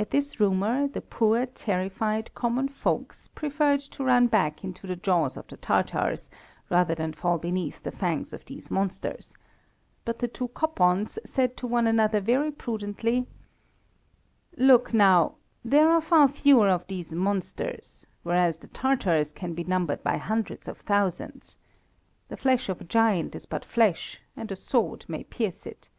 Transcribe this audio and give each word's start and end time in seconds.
At 0.00 0.10
this 0.10 0.40
rumour, 0.40 0.88
the 0.88 1.00
poor, 1.00 1.46
terrified, 1.46 2.34
common 2.34 2.66
folks 2.66 3.28
preferred 3.28 3.78
to 3.94 4.02
run 4.02 4.26
back 4.26 4.64
into 4.64 4.88
the 4.88 4.96
jaws 4.96 5.36
of 5.36 5.46
the 5.46 5.56
Tatars, 5.56 6.28
rather 6.68 6.92
than 6.96 7.12
fall 7.12 7.38
beneath 7.38 7.84
the 7.84 7.92
fangs 7.92 8.32
of 8.32 8.44
these 8.46 8.68
monsters; 8.68 9.36
but 10.04 10.18
the 10.18 10.26
two 10.26 10.48
Koppands 10.48 11.20
said 11.24 11.56
to 11.58 11.68
one 11.68 11.86
another 11.86 12.18
very 12.20 12.50
prudently 12.50 13.28
"Look, 14.56 14.92
now, 14.92 15.36
there 15.64 15.88
are 15.88 16.00
far 16.00 16.26
fewer 16.26 16.68
of 16.68 16.84
these 16.88 17.14
monsters, 17.14 18.08
whereas 18.24 18.58
the 18.58 18.66
Tatars 18.66 19.32
can 19.32 19.54
be 19.54 19.62
numbered 19.62 20.02
by 20.02 20.16
hundreds 20.16 20.66
of 20.66 20.78
thousands. 20.78 21.58
The 22.26 22.36
flesh 22.36 22.68
of 22.68 22.80
a 22.80 22.84
giant 22.84 23.36
is 23.36 23.46
but 23.46 23.64
flesh, 23.64 24.20
and 24.36 24.50
a 24.50 24.56
sword 24.56 25.04
may 25.06 25.22
pierce 25.22 25.64
it. 25.64 25.90